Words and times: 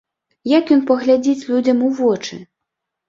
Як 0.51 0.71
ён 0.75 0.81
паглядзіць 0.89 1.45
людзям 1.53 1.85
у 1.89 1.93
вочы? 2.01 2.43